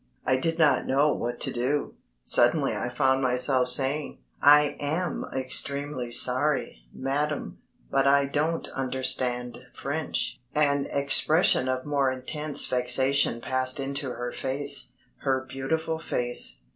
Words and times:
I 0.25 0.35
did 0.35 0.57
not 0.57 0.87
know 0.87 1.13
what 1.13 1.39
to 1.41 1.51
do. 1.53 1.93
Suddenly 2.23 2.75
I 2.75 2.89
found 2.89 3.21
myself 3.21 3.69
saying: 3.69 4.17
"I 4.41 4.75
am 4.79 5.23
extremely 5.31 6.09
sorry, 6.09 6.79
madam, 6.91 7.59
but 7.91 8.07
I 8.07 8.25
don't 8.25 8.67
understand 8.69 9.59
French." 9.75 10.41
An 10.55 10.87
expression 10.87 11.67
of 11.69 11.85
more 11.85 12.11
intense 12.11 12.65
vexation 12.65 13.41
passed 13.41 13.79
into 13.79 14.09
her 14.13 14.31
face 14.31 14.93
her 15.17 15.45
beautiful 15.47 15.99
face. 15.99 16.61